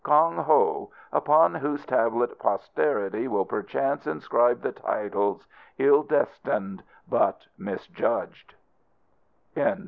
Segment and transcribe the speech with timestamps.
[0.03, 0.89] KONG HO.
[1.13, 5.45] (Upon whose tablet posterity will perchance inscribe the titles,
[5.77, 8.55] "Ill destined but Misjudged.")